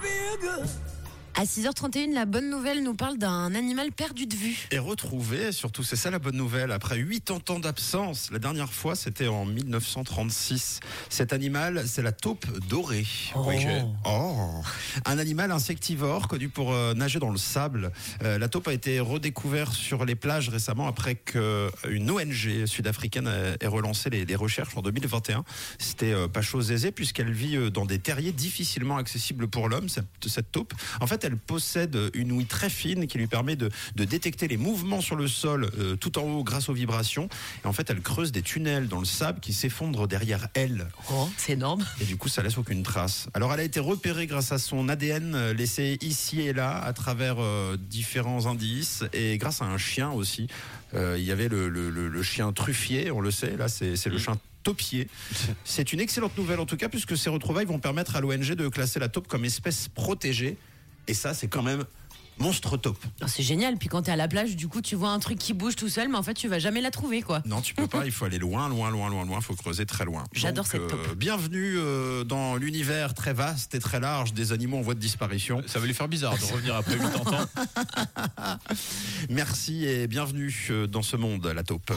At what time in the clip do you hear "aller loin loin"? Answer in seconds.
68.26-68.92